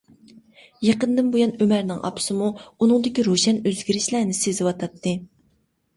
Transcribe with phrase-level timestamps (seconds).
[0.85, 5.15] يېقىندىن بۇيان ئۆمەرنىڭ ئاپىسىمۇ ئۇنىڭدىكى روشەن ئۆزگىرىشلەرنى سېزىۋاتاتتى.